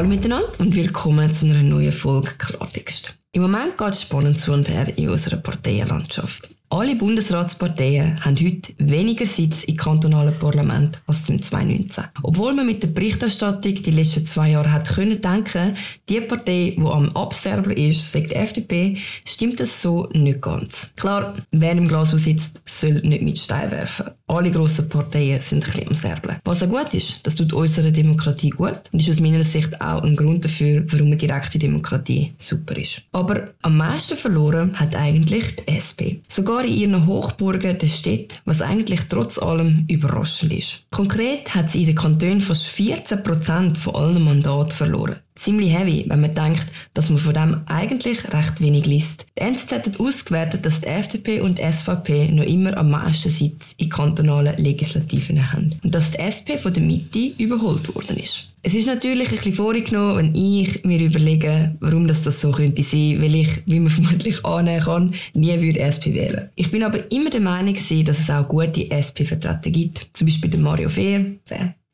Hallo 0.00 0.08
miteinander 0.08 0.48
und 0.58 0.74
willkommen 0.74 1.30
zu 1.30 1.44
einer 1.44 1.62
neuen 1.62 1.92
Folge 1.92 2.30
Klartext. 2.38 3.18
Im 3.32 3.42
Moment 3.42 3.76
geht 3.76 3.90
es 3.90 4.00
spannend 4.00 4.40
zu 4.40 4.50
und 4.54 4.66
her 4.66 4.86
in 4.96 5.10
unserer 5.10 5.36
Parteienlandschaft. 5.36 6.48
Alle 6.70 6.96
Bundesratsparteien 6.96 8.24
haben 8.24 8.36
heute 8.36 8.72
weniger 8.78 9.26
Sitz 9.26 9.64
im 9.64 9.76
kantonalen 9.76 10.38
Parlament 10.38 11.02
als 11.06 11.28
im 11.28 11.42
2019. 11.42 12.04
Obwohl 12.22 12.54
man 12.54 12.64
mit 12.64 12.82
der 12.82 12.88
Berichterstattung 12.88 13.74
die 13.74 13.90
letzten 13.90 14.24
zwei 14.24 14.52
Jahre 14.52 14.72
hat 14.72 14.88
können 14.88 15.20
denken, 15.20 15.76
die 16.08 16.20
Partei, 16.22 16.76
die 16.78 16.86
am 16.86 17.14
Absterben 17.14 17.72
ist, 17.72 18.10
sagt 18.10 18.30
die 18.30 18.36
FDP, 18.36 18.96
stimmt 19.26 19.60
das 19.60 19.82
so 19.82 20.08
nicht 20.14 20.40
ganz. 20.40 20.90
Klar, 20.96 21.34
wer 21.50 21.72
im 21.72 21.88
Glashaus 21.88 22.22
sitzt, 22.22 22.62
soll 22.64 23.02
nicht 23.02 23.22
mit 23.22 23.38
Stein 23.38 23.70
werfen. 23.70 24.12
Alle 24.30 24.52
grossen 24.52 24.88
Parteien 24.88 25.40
sind 25.40 25.64
ein 25.64 25.72
bisschen 25.72 25.88
am 25.88 25.94
Serblen. 25.94 26.36
Was 26.44 26.62
auch 26.62 26.68
gut 26.68 26.94
ist, 26.94 27.26
das 27.26 27.34
tut 27.34 27.52
unserer 27.52 27.90
Demokratie 27.90 28.50
gut 28.50 28.82
und 28.92 29.00
ist 29.00 29.10
aus 29.10 29.18
meiner 29.18 29.42
Sicht 29.42 29.80
auch 29.80 30.04
ein 30.04 30.14
Grund 30.14 30.44
dafür, 30.44 30.84
warum 30.86 31.08
eine 31.08 31.16
direkte 31.16 31.58
Demokratie 31.58 32.32
super 32.38 32.76
ist. 32.76 33.02
Aber 33.10 33.48
am 33.62 33.76
meisten 33.76 34.16
verloren 34.16 34.78
hat 34.78 34.94
eigentlich 34.94 35.56
die 35.56 35.66
SP. 35.74 36.22
Sogar 36.28 36.64
in 36.64 36.74
ihren 36.74 37.06
Hochburgen 37.08 37.76
der 37.76 37.88
Städte, 37.88 38.36
was 38.44 38.62
eigentlich 38.62 39.00
trotz 39.08 39.36
allem 39.36 39.84
überraschend 39.88 40.52
ist. 40.52 40.84
Konkret 40.92 41.52
hat 41.52 41.72
sie 41.72 41.80
in 41.80 41.86
den 41.86 41.96
Kantonen 41.96 42.40
fast 42.40 42.66
14 42.66 43.24
Prozent 43.24 43.78
von 43.78 43.96
allen 43.96 44.22
Mandaten 44.22 44.70
verloren. 44.70 45.16
Ziemlich 45.34 45.72
heavy, 45.72 46.04
wenn 46.08 46.20
man 46.20 46.34
denkt, 46.34 46.66
dass 46.92 47.08
man 47.08 47.18
von 47.18 47.34
dem 47.34 47.60
eigentlich 47.66 48.32
recht 48.32 48.60
wenig 48.60 48.86
liest. 48.86 49.26
Die 49.38 49.42
NZZ 49.42 49.72
hat 49.72 50.00
ausgewertet, 50.00 50.66
dass 50.66 50.80
die 50.80 50.88
FDP 50.88 51.40
und 51.40 51.58
die 51.58 51.72
SVP 51.72 52.28
noch 52.32 52.44
immer 52.44 52.76
am 52.76 52.90
meisten 52.90 53.30
Sitz 53.30 53.74
in 53.78 53.88
kantonalen 53.88 54.56
Legislativen 54.56 55.52
haben 55.52 55.76
und 55.82 55.94
dass 55.94 56.10
die 56.10 56.18
SP 56.18 56.58
von 56.58 56.72
der 56.72 56.82
Mitte 56.82 57.32
überholt 57.38 57.94
worden 57.94 58.16
ist. 58.18 58.50
Es 58.62 58.74
ist 58.74 58.86
natürlich 58.86 59.30
ein 59.30 59.36
bisschen 59.36 59.54
vorgenommen, 59.54 60.16
wenn 60.18 60.34
ich 60.34 60.84
mir 60.84 61.00
überlege, 61.00 61.76
warum 61.80 62.06
das, 62.06 62.24
so 62.24 62.50
könnte 62.50 62.82
sein, 62.82 63.22
weil 63.22 63.34
ich, 63.34 63.62
wie 63.64 63.80
man 63.80 63.90
vermutlich 63.90 64.44
annehmen 64.44 64.84
kann, 64.84 65.14
nie 65.32 65.60
würde 65.62 65.80
SP 65.80 66.12
wählen. 66.12 66.50
Ich 66.56 66.70
bin 66.70 66.82
aber 66.82 67.10
immer 67.10 67.30
der 67.30 67.40
Meinung 67.40 67.74
dass 67.74 68.18
es 68.18 68.30
auch 68.30 68.46
gute 68.46 68.90
SP-Vertreter 68.90 69.70
gibt. 69.70 70.08
Zum 70.12 70.26
Beispiel 70.26 70.50
den 70.50 70.62
Mario 70.62 70.90
Fehr, 70.90 71.36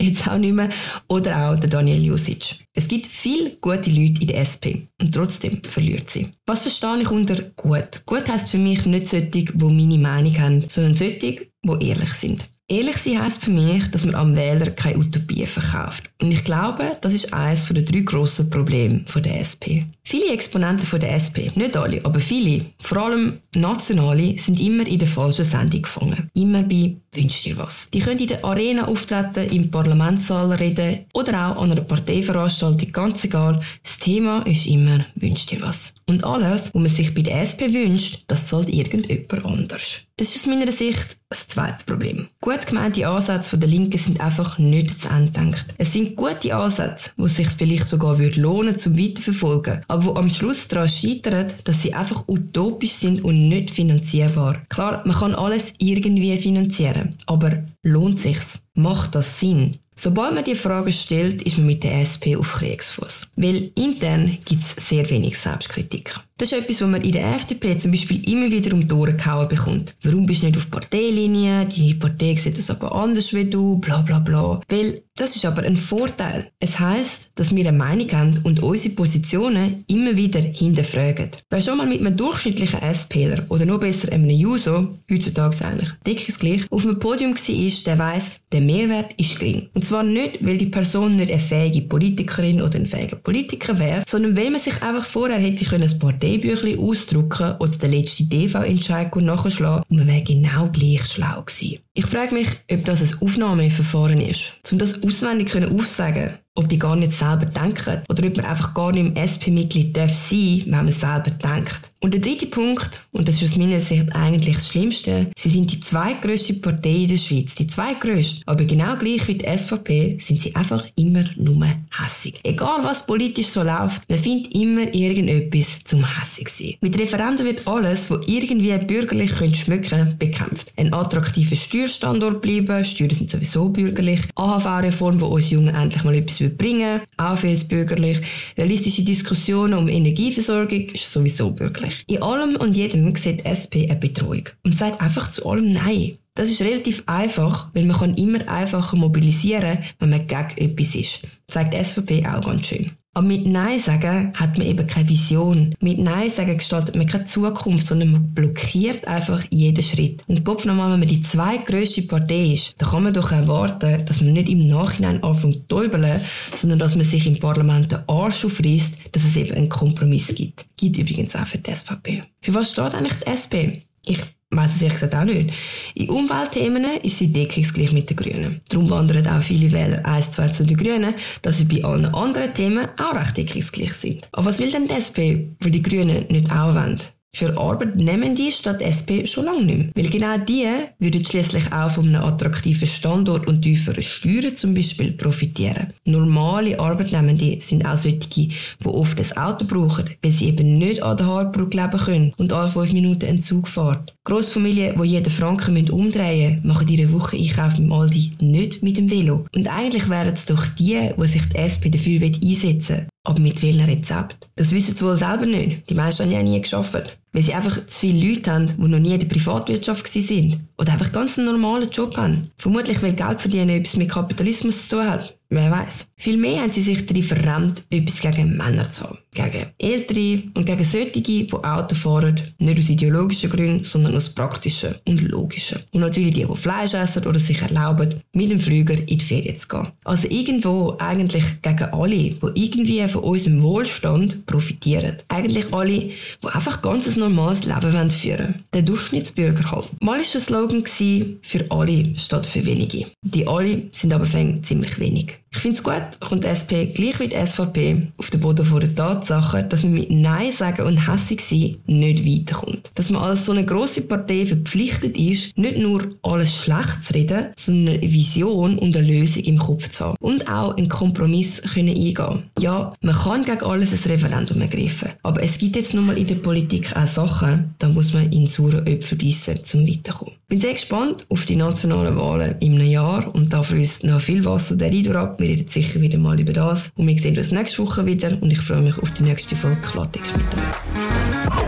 jetzt 0.01 0.29
auch 0.29 0.39
nicht 0.39 0.55
mehr, 0.55 0.69
oder 1.09 1.51
auch 1.51 1.59
der 1.59 1.71
Daniel 1.71 2.05
Jusic. 2.05 2.57
Es 2.75 2.89
gibt 2.89 3.07
viele 3.07 3.57
gute 3.57 3.91
Leute 3.91 4.21
in 4.21 4.29
der 4.29 4.41
SP 4.45 4.89
und 5.01 5.15
trotzdem 5.15 5.63
verliert 5.63 6.11
sie. 6.11 6.29
Was 6.47 6.63
verstehe 6.63 7.01
ich 7.01 7.11
unter 7.11 7.41
gut? 7.57 8.03
Gut 8.07 8.29
heisst 8.31 8.51
für 8.51 8.59
mich 8.59 8.85
nicht 8.87 9.07
solche, 9.07 9.27
die 9.29 9.49
meine 9.55 9.99
Meinung 9.99 10.39
haben, 10.39 10.65
sondern 10.69 10.95
solche, 10.95 11.19
die 11.19 11.51
ehrlich 11.81 12.13
sind. 12.13 12.49
Ehrlich 12.69 12.97
sein 12.97 13.23
heisst 13.23 13.45
für 13.45 13.53
mich, 13.53 13.89
dass 13.93 14.05
man 14.05 14.17
am 14.17 14.35
Wähler 14.35 14.73
keine 14.73 14.99
Utopie 14.99 15.47
verkauft. 15.47 16.11
Und 16.21 16.33
ich 16.33 16.43
glaube, 16.43 16.97
das 17.01 17.15
ist 17.15 17.33
eines 17.33 17.69
der 17.69 17.85
drei 17.85 18.01
grossen 18.01 18.51
Probleme 18.51 19.05
der 19.23 19.39
SP. 19.39 19.87
Viele 20.03 20.33
Exponenten 20.33 20.99
der 20.99 21.15
SP, 21.15 21.47
nicht 21.55 21.77
alle, 21.77 22.05
aber 22.05 22.19
viele, 22.19 22.67
vor 22.81 22.99
allem 23.05 23.39
nationale, 23.55 24.37
sind 24.37 24.59
immer 24.59 24.85
in 24.85 24.99
der 24.99 25.07
falschen 25.07 25.45
Sendung 25.45 25.83
gefangen. 25.83 26.29
Immer 26.35 26.65
bei 26.65 26.97
«Wünsch 27.17 27.43
dir 27.43 27.57
was». 27.57 27.89
Die 27.93 28.01
können 28.01 28.21
in 28.21 28.29
der 28.29 28.45
Arena 28.45 28.87
auftreten, 28.87 29.49
im 29.51 29.71
Parlamentssaal 29.71 30.53
reden 30.53 31.07
oder 31.13 31.51
auch 31.51 31.63
an 31.63 31.73
einer 31.73 31.81
Parteiveranstaltung, 31.81 32.93
ganz 32.93 33.25
egal. 33.25 33.63
Das 33.83 33.99
Thema 33.99 34.43
ist 34.47 34.67
immer 34.67 35.07
«Wünsch 35.15 35.47
dir 35.47 35.63
was». 35.63 35.95
Und 36.09 36.25
alles, 36.25 36.67
was 36.67 36.75
man 36.75 36.89
sich 36.89 37.15
bei 37.15 37.23
der 37.23 37.43
SP 37.43 37.67
wünscht, 37.73 38.23
das 38.29 38.47
zahlt 38.47 38.69
irgendjemand 38.69 39.45
anders. 39.45 40.03
Das 40.19 40.35
ist 40.35 40.37
aus 40.37 40.47
meiner 40.47 40.73
Sicht 40.73 41.17
das 41.29 41.47
zweite 41.49 41.85
Problem. 41.85 42.29
Gut 42.41 42.67
gemeinte 42.67 43.07
Ansätze 43.07 43.59
der 43.59 43.69
Linken 43.69 43.99
sind 43.99 44.21
einfach 44.21 44.59
nicht 44.59 44.99
zu 45.01 45.09
Ende 45.09 45.33
gedacht. 45.33 45.75
Es 45.77 45.93
sind 45.93 46.17
gute 46.17 46.55
Ansätze, 46.55 47.11
die 47.19 47.29
sich 47.29 47.49
vielleicht 47.49 47.89
sogar 47.89 48.17
lohnen 48.17 48.69
würde 48.69 48.79
zum 48.79 48.97
Weiterverfolgen, 48.99 49.83
aber 49.89 50.05
wo 50.05 50.15
am 50.15 50.31
Schluss 50.31 50.69
daran 50.69 50.89
scheitern, 50.89 51.49
dass 51.65 51.83
sie 51.83 51.93
einfach 51.93 52.29
utopisch 52.29 52.93
sind 52.93 53.25
und 53.25 53.49
nicht 53.49 53.71
finanzierbar. 53.71 54.63
Klar, 54.69 55.03
man 55.05 55.17
kann 55.17 55.35
alles 55.35 55.75
irgendwie 55.79 56.37
finanzieren, 56.39 57.06
aber 57.27 57.65
lohnt 57.83 58.21
sich's? 58.21 58.61
Macht 58.75 59.15
das 59.15 59.41
Sinn? 59.41 59.79
Sobald 59.95 60.35
man 60.35 60.45
die 60.45 60.55
Frage 60.55 60.93
stellt, 60.93 61.41
ist 61.43 61.57
man 61.57 61.67
mit 61.67 61.83
der 61.83 62.01
SP 62.05 62.37
auf 62.37 62.53
Kriegsfuß. 62.53 63.29
Weil 63.37 63.71
intern 63.75 64.39
gibt 64.45 64.63
es 64.63 64.77
sehr 64.77 65.09
wenig 65.09 65.39
Selbstkritik. 65.39 66.21
Das 66.39 66.53
ist 66.53 66.59
etwas, 66.59 66.83
was 66.83 66.89
man 66.91 67.01
in 67.01 67.13
der 67.13 67.35
FDP 67.35 67.79
zum 67.79 67.93
Beispiel 67.93 68.29
immer 68.31 68.51
wieder 68.51 68.75
um 68.75 68.87
die 68.87 68.95
Ohren 68.95 69.17
gehauen 69.17 69.49
bekommt. 69.49 69.97
Warum 70.03 70.27
bist 70.27 70.43
du 70.43 70.47
nicht 70.47 70.59
auf 70.59 70.71
Parteilinie? 70.71 71.65
Die 71.65 71.95
Partei 71.95 72.35
sieht 72.35 72.59
das 72.59 72.69
aber 72.69 72.95
anders 72.95 73.33
wie 73.33 73.47
du, 73.47 73.79
bla 73.79 74.03
bla 74.03 74.19
bla. 74.19 74.61
Weil 74.69 75.05
das 75.17 75.35
ist 75.35 75.47
aber 75.47 75.63
ein 75.63 75.77
Vorteil. 75.77 76.51
Es 76.61 76.79
heißt, 76.79 77.31
dass 77.37 77.57
wir 77.57 77.67
eine 77.67 77.77
Meinung 77.77 78.13
haben 78.13 78.41
und 78.45 78.63
unsere 78.63 78.95
Positionen 78.95 79.83
immer 79.87 80.15
wieder 80.19 80.41
hinterfragen. 80.41 81.31
Wer 81.49 81.63
schon 81.63 81.79
mal 81.79 81.87
mit 81.87 82.01
einem 82.01 82.19
durchschnittlichen 82.19 82.81
SPler 82.93 83.47
oder 83.49 83.65
noch 83.65 83.81
besser 83.81 84.13
einem 84.13 84.29
User, 84.29 84.87
heutzutage 85.11 85.65
eigentlich 85.65 85.89
deckungsgleich, 86.07 86.71
auf 86.71 86.85
einem 86.85 86.99
Podium 86.99 87.35
war, 87.35 87.83
der 87.87 87.99
weiss, 87.99 88.39
der 88.53 88.61
Mehrwert 88.61 89.15
ist 89.17 89.39
gering. 89.39 89.71
Und 89.73 89.87
zwar 89.87 90.03
nicht, 90.03 90.45
weil 90.45 90.59
die 90.59 90.67
Person 90.67 91.17
nicht 91.17 91.31
eine 91.31 91.41
fähige 91.41 91.81
Politikerin 91.81 92.61
oder 92.61 92.79
ein 92.79 92.87
fähiger 92.87 93.17
Politiker 93.17 93.79
wäre, 93.79 94.03
sondern 94.07 94.37
weil 94.37 94.51
man 94.51 94.61
sich 94.61 94.83
einfach 94.83 95.07
vorher 95.07 95.39
hätte 95.39 95.65
können 95.65 95.89
ein 95.89 95.99
Partei 95.99 96.26
Parteibüchlein 96.27 96.79
ausdrucken 96.79 97.55
oder 97.59 97.73
den 97.73 97.93
letzten 97.93 98.29
DV-Entscheid 98.29 99.15
nachschlagen 99.17 99.85
und 99.89 99.97
man 99.97 100.07
wäre 100.07 100.23
genau 100.23 100.69
gleich 100.73 101.07
schlau 101.07 101.43
gewesen. 101.43 101.79
Ich 101.95 102.07
frage 102.07 102.35
mich, 102.35 102.49
ob 102.71 102.85
das 102.85 103.03
ein 103.03 103.23
Aufnahmeverfahren 103.23 104.21
ist, 104.21 104.53
um 104.71 104.79
das 104.79 105.03
auswendig 105.03 105.55
aufsagen 105.57 106.35
ob 106.57 106.69
die 106.69 106.79
gar 106.79 106.97
nicht 106.97 107.13
selber 107.13 107.47
denken 107.47 108.03
oder 108.09 108.27
ob 108.27 108.37
man 108.37 108.47
einfach 108.47 108.75
gar 108.75 108.93
nicht 108.93 109.07
im 109.07 109.17
SP-Mitglied 109.17 109.97
sein 109.97 110.07
darf 110.07 110.31
wenn 110.31 110.71
man 110.71 110.93
selber 110.93 111.31
denkt. 111.31 111.91
Und 112.01 112.13
der 112.13 112.21
dritte 112.21 112.47
Punkt, 112.47 113.07
und 113.13 113.27
das 113.27 113.43
ist 113.43 113.51
aus 113.51 113.57
meiner 113.57 113.81
Sicht 113.81 114.15
eigentlich 114.15 114.57
das 114.57 114.69
Schlimmste, 114.69 115.31
sie 115.37 115.49
sind 115.49 115.73
die 115.73 115.81
zweitgrößte 115.81 116.55
Partei 116.55 116.91
in 116.91 117.09
der 117.09 117.17
Schweiz. 117.17 117.55
Die 117.55 117.67
zweitgrößte. 117.67 118.43
Aber 118.47 118.65
genau 118.65 118.97
gleich 118.97 119.27
wie 119.27 119.35
die 119.35 119.47
SVP 119.47 120.19
sind 120.21 120.41
sie 120.41 120.55
einfach 120.55 120.87
immer 120.95 121.25
nur 121.37 121.67
hässig. 121.91 122.39
Egal 122.45 122.85
was 122.85 123.07
politisch 123.07 123.49
so 123.49 123.63
läuft, 123.63 124.09
man 124.09 124.19
findet 124.19 124.55
immer 124.55 124.95
irgendetwas 124.95 125.81
zum 125.85 126.05
hässig 126.05 126.49
sein. 126.49 126.75
Mit 126.81 126.97
Referenden 126.97 127.47
wird 127.47 127.67
alles, 127.67 128.11
was 128.11 128.27
irgendwie 128.27 128.77
bürgerlich 128.79 129.33
schmücken 129.57 129.89
könnte, 129.89 130.17
bekämpft. 130.17 130.73
Ein 130.77 130.93
attraktiver 130.93 131.57
Steuerstandort 131.57 132.41
bleiben, 132.43 132.85
Steuern 132.85 133.11
sind 133.11 133.31
sowieso 133.31 133.69
bürgerlich, 133.69 134.21
AHV-Reform, 134.37 135.21
wo 135.21 135.27
uns 135.27 135.51
Jungen 135.51 135.75
endlich 135.75 136.05
mal 136.05 136.15
etwas 136.15 136.41
bringen 136.51 137.01
auch 137.17 137.39
für 137.39 137.55
bürgerlich. 137.55 138.21
Realistische 138.57 139.03
Diskussionen 139.03 139.75
um 139.75 139.89
Energieversorgung 139.89 140.89
ist 140.91 141.13
sowieso 141.13 141.51
bürgerlich. 141.51 142.05
In 142.09 142.23
allem 142.23 142.57
und 142.57 142.77
jedem 142.77 143.15
sieht 143.17 143.45
SP 143.45 143.89
eine 143.89 143.97
Betreuung 143.97 144.49
und 144.65 144.77
sagt 144.77 145.01
einfach 145.01 145.31
zu 145.31 145.47
allem 145.47 145.67
Nein. 145.67 146.19
Das 146.35 146.51
ist 146.51 146.61
relativ 146.61 147.03
einfach, 147.07 147.69
weil 147.73 147.87
man 147.87 147.97
kann 147.97 148.15
immer 148.15 148.47
einfacher 148.47 148.97
mobilisieren, 148.97 149.79
wenn 149.99 150.11
man 150.11 150.27
gegen 150.27 150.59
etwas 150.59 150.95
ist. 150.95 151.23
Das 151.47 151.55
zeigt 151.55 151.75
SVP 151.75 152.27
auch 152.27 152.43
ganz 152.43 152.67
schön. 152.67 152.91
Aber 153.17 153.29
mit 153.29 153.47
Nein 153.47 153.79
sagen 153.79 154.35
hat 154.35 154.59
man 154.59 154.67
eben 154.67 154.87
keine 154.87 155.09
Vision. 155.09 155.75
Mit 155.81 155.99
Nein 155.99 156.29
sagen 156.29 156.55
gestaltet 156.55 156.97
man 156.97 157.07
keine 157.07 157.25
Zukunft, 157.25 157.87
sondern 157.87 158.13
man 158.13 158.35
blockiert 158.35 159.09
einfach 159.09 159.43
jeden 159.49 159.83
Schritt. 159.83 160.23
Und 160.27 160.45
Kopf 160.45 160.67
nochmal, 160.67 160.93
wenn 160.93 160.99
man 160.99 161.09
die 161.09 161.23
zweitgrößte 161.23 162.03
Partei 162.03 162.53
ist, 162.53 162.75
dann 162.77 162.91
kann 162.91 163.05
man 163.05 163.15
doch 163.15 163.33
erwarten, 163.33 164.05
dass 164.05 164.21
man 164.21 164.35
nicht 164.35 164.51
im 164.51 164.67
Nachhinein 164.67 165.23
anfängt 165.23 165.63
zu 165.63 165.69
täubeln, 165.69 166.21
sondern 166.55 166.79
dass 166.79 166.95
man 166.95 167.07
sich 167.07 167.27
im 167.27 167.41
Parlament 167.41 167.91
den 167.91 168.01
Arsch 168.07 168.45
aufreißt, 168.45 168.97
dass 169.13 169.25
es 169.25 169.35
eben 169.35 169.55
einen 169.55 169.71
Kompromiss 169.71 170.35
gibt. 170.35 170.67
Gibt 170.77 170.99
übrigens 170.99 171.35
auch 171.37 171.47
für 171.47 171.57
die 171.57 171.75
SVP. 171.75 172.23
Für 172.43 172.55
was 172.55 172.73
steht 172.73 172.95
eigentlich 172.95 173.17
die 173.17 173.31
SP? 173.33 173.81
Ich 174.05 174.19
weiss 174.51 174.77
es 174.77 174.83
ehrlich 174.83 175.01
gesagt 175.01 175.15
auch 175.15 175.25
nicht. 175.25 175.51
In 175.95 176.11
Umweltthemen 176.11 176.85
ist 177.03 177.19
sie 177.19 177.33
deckungsgleich 177.33 177.93
mit 177.93 178.11
den 178.11 178.17
Grünen. 178.17 178.61
Darum 178.69 178.89
wandern 178.91 179.27
auch 179.27 179.43
viele 179.43 179.73
Wähler 179.73 180.05
1, 180.05 180.33
2 180.33 180.49
zu 180.49 180.65
den 180.65 180.77
Grünen, 180.77 181.15
dass 181.43 181.59
sie 181.59 181.65
bei 181.65 181.85
allen 181.85 182.07
anderen 182.07 182.55
Themen 182.55 182.89
auch 182.99 183.15
recht 183.15 183.37
deckungsgleich 183.37 183.93
sind. 183.93 184.29
Aber 184.33 184.47
was 184.47 184.59
will 184.59 184.71
denn 184.71 184.89
die 184.89 184.95
SP, 184.95 185.51
weil 185.61 185.71
die 185.71 185.83
Grünen 185.83 186.27
nicht 186.29 186.51
auch 186.51 186.75
wollen? 186.75 187.01
Für 187.37 187.55
Arbeitnehmende 187.59 188.51
statt 188.51 188.81
SP 188.81 189.29
schon 189.29 189.45
lange 189.45 189.63
nicht 189.63 189.77
mehr. 189.77 189.91
Weil 189.95 190.09
genau 190.09 190.39
die 190.39 190.65
würden 190.99 191.23
schließlich 191.23 191.71
auch 191.71 191.91
von 191.91 192.07
einem 192.07 192.25
attraktiven 192.25 192.89
Standort 192.89 193.47
und 193.47 193.61
tieferen 193.61 194.03
Steuern 194.03 194.57
zum 194.57 194.73
Beispiel 194.73 195.13
profitieren. 195.13 195.89
Normale 196.07 196.81
Arbeitnehmende 196.81 197.61
sind 197.61 197.85
auch 197.85 197.99
solche, 197.99 198.21
die 198.21 198.49
oft 198.83 199.21
ein 199.21 199.37
Auto 199.37 199.67
brauchen, 199.67 200.09
weil 200.23 200.33
sie 200.33 200.47
eben 200.47 200.79
nicht 200.79 201.03
an 201.03 201.19
der 201.19 201.27
Haarbrücke 201.27 201.77
leben 201.77 201.99
können 201.99 202.33
und 202.39 202.55
alle 202.55 202.69
fünf 202.69 202.95
Minuten 202.95 203.27
einen 203.27 203.43
Zug 203.43 203.69
fahren. 203.69 204.11
Grossfamilien, 204.25 204.97
die 204.97 205.07
jeden 205.07 205.31
Franken 205.31 205.91
umdrehen 205.91 206.55
müssen, 206.55 206.67
machen 206.67 206.89
ihre 206.89 207.13
Woche 207.13 207.37
Einkauf 207.37 207.79
im 207.79 207.93
Aldi 207.93 208.33
nicht 208.41 208.83
mit 208.83 208.97
dem 208.97 209.11
Velo. 209.11 209.45
Und 209.55 209.69
eigentlich 209.69 210.09
wären 210.09 210.33
es 210.33 210.47
doch 210.47 210.67
die, 210.69 211.11
die 211.15 211.27
sich 211.27 211.47
die 211.51 211.59
SP 211.61 211.93
dafür 211.93 212.23
einsetzen. 212.23 213.09
Aber 213.27 213.41
mit 213.41 213.61
welchem 213.61 213.85
Rezept? 213.85 214.49
Das 214.55 214.71
wissen 214.71 214.95
sie 214.95 215.05
wohl 215.05 215.17
selber 215.17 215.47
nicht. 215.47 215.91
Die 215.91 215.95
meisten 215.95 216.23
haben 216.23 216.31
ja 216.31 216.45
nie 216.45 216.61
geschafft. 216.61 217.19
Weil 217.33 217.43
sie 217.43 217.55
einfach 217.55 217.85
zu 217.87 217.99
viele 217.99 218.29
Leute 218.29 218.53
haben, 218.53 218.69
die 218.69 218.89
noch 218.89 219.01
nie 219.01 219.15
in 219.15 219.19
der 219.19 219.27
Privatwirtschaft 219.27 220.07
sind. 220.07 220.61
Oder 220.79 220.93
einfach 220.93 221.11
ganz 221.11 221.37
einen 221.37 221.49
normalen 221.49 221.91
Job 221.91 222.17
haben. 222.17 222.51
Vermutlich, 222.57 223.03
weil 223.03 223.15
Geld 223.15 223.41
verdienen 223.41 223.71
etwas 223.71 223.97
mit 223.97 224.11
Kapitalismus 224.13 224.87
zu 224.87 224.97
tun 224.97 225.11
hat. 225.11 225.37
Wer 225.49 225.73
weiß. 225.73 226.07
Vielmehr 226.17 226.63
haben 226.63 226.71
sie 226.71 226.83
sich 226.83 227.05
darin 227.05 227.25
verrennt, 227.25 227.85
etwas 227.91 228.21
gegen 228.21 228.57
Männer 228.57 228.89
zu 228.89 229.05
haben. 229.05 229.19
Gegen 229.37 229.67
Ältere 229.79 230.43
und 230.55 230.65
gegen 230.65 230.85
solche, 230.85 231.21
die 231.21 231.53
Auto 231.53 231.95
fahren, 231.95 232.41
nicht 232.59 232.79
aus 232.79 232.89
ideologischen 232.89 233.51
Gründen, 233.51 233.85
sondern 233.85 234.17
aus 234.17 234.31
praktischen 234.31 234.95
und 235.07 235.21
logischen. 235.21 235.81
Und 235.93 236.01
natürlich 236.01 236.35
die, 236.35 236.47
die 236.47 236.57
Fleisch 236.57 236.95
essen 236.95 237.27
oder 237.27 237.39
sich 237.39 237.61
erlauben, 237.61 238.15
mit 238.33 238.51
dem 238.51 238.59
Flüger 238.59 238.95
in 238.95 239.19
die 239.19 239.21
Ferien 239.21 239.57
zu 239.57 239.69
gehen. 239.69 239.89
Also 240.05 240.29
irgendwo 240.31 240.97
eigentlich 240.99 241.45
gegen 241.61 241.85
alle, 241.85 242.17
die 242.17 242.37
irgendwie 242.55 243.07
von 243.09 243.25
unserem 243.25 243.63
Wohlstand 243.63 244.47
profitieren. 244.47 245.17
Eigentlich 245.29 245.73
alle, 245.73 245.99
die 245.99 246.15
einfach 246.43 246.81
ganz 246.81 247.07
ein 247.07 247.21
normales 247.21 247.65
Leben 247.65 248.11
führen 248.11 248.39
wollen. 248.39 248.65
Der 248.73 248.83
Durchschnittsbürger 248.83 249.71
halt. 249.71 250.03
Mal 250.03 250.17
war 250.17 250.25
der 250.33 250.41
Slogan 250.41 250.85
für 250.87 251.67
alle 251.71 252.19
statt 252.19 252.47
für 252.47 252.65
wenige. 252.65 253.07
Die 253.23 253.47
alle 253.47 253.83
sind 253.93 254.13
aber 254.13 254.25
ziemlich 254.25 254.99
wenig. 254.99 255.39
Ich 255.57 255.63
finde 255.63 255.79
es 255.79 255.83
gut, 255.83 256.21
kommt 256.21 256.45
die 256.45 256.49
SP 256.53 256.93
gleich 256.93 257.19
wie 257.19 257.29
die 257.29 257.47
SVP 257.47 258.09
auf 258.19 258.29
den 258.29 258.41
Boden 258.41 258.67
vor 258.67 258.79
der 258.79 258.95
Tatsache, 258.95 259.63
dass 259.63 259.85
man 259.85 259.95
mit 259.95 260.11
Nein 260.11 260.53
sagen 260.53 260.87
und 260.87 261.11
hässig 261.11 261.41
sein 261.41 261.77
nicht 261.87 262.27
weiterkommt. 262.27 262.91
Dass 262.95 263.09
man 263.09 263.23
als 263.23 263.47
so 263.47 263.53
eine 263.53 263.65
grosse 263.65 264.03
Partei 264.03 264.45
verpflichtet 264.45 265.17
ist, 265.17 265.57
nicht 265.57 265.79
nur 265.79 266.03
alles 266.23 266.55
schlecht 266.55 267.03
zu 267.03 267.15
reden, 267.15 267.47
sondern 267.57 267.95
eine 267.95 268.03
Vision 268.03 268.79
und 268.79 268.95
eine 268.99 269.07
Lösung 269.07 269.45
im 269.45 269.59
Kopf 269.59 269.89
zu 269.89 270.05
haben. 270.05 270.17
Und 270.21 270.47
auch 270.47 270.77
einen 270.77 270.91
Kompromiss 270.91 271.63
können 271.63 271.89
eingehen. 271.97 272.43
Ja, 272.61 272.93
man 273.01 273.15
kann 273.15 273.45
gegen 273.47 273.63
alles 273.63 273.95
ein 273.95 274.11
Referendum 274.13 274.61
ergreifen. 274.61 275.09
Aber 275.23 275.43
es 275.43 275.57
gibt 275.57 275.77
jetzt 275.77 275.95
nun 275.95 276.05
mal 276.05 276.19
in 276.19 276.27
der 276.27 276.35
Politik 276.35 276.95
auch 276.95 277.07
Sachen, 277.07 277.75
da 277.79 277.89
muss 277.89 278.13
man 278.13 278.31
in 278.31 278.47
saure 278.47 278.85
Äpfel 278.85 279.17
beißen, 279.17 279.59
um 279.73 279.89
weiterzukommen. 279.89 280.35
Bin 280.49 280.61
sehr 280.61 280.75
gespannt 280.75 281.27
auf 281.29 281.45
die 281.45 281.57
nationalen 281.57 282.17
Wahlen 282.17 282.55
im 282.61 282.79
Jahr 282.81 283.35
und 283.35 283.53
da 283.53 283.65
fließt 283.65 284.05
noch 284.05 284.21
viel 284.21 284.45
Wasser 284.45 284.77
der 284.77 284.93
Rieder 284.93 285.17
ab. 285.17 285.41
Wir 285.47 285.53
reden 285.53 285.69
sicher 285.69 286.01
wieder 286.01 286.19
mal 286.19 286.41
über 286.41 286.53
das. 286.53 286.91
Und 286.97 287.07
wir 287.07 287.17
sehen 287.19 287.39
uns 287.39 287.53
nächste 287.53 287.85
Woche 287.85 288.05
wieder 288.05 288.37
und 288.41 288.51
ich 288.51 288.59
freue 288.59 288.81
mich 288.81 288.99
auf 288.99 289.13
die 289.13 289.23
nächste 289.23 289.55
Folge 289.55 289.81
Klartext 289.81 290.37
mit 290.37 290.47
euch. 290.47 290.61
Bis 290.95 291.09
dann. 291.09 291.66